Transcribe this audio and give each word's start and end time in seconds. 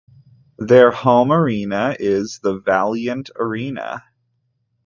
Their 0.57 0.89
home 0.89 1.31
arena 1.31 1.95
is 1.99 2.39
the 2.41 2.59
Vaillant 2.59 3.29
Arena. 3.35 4.03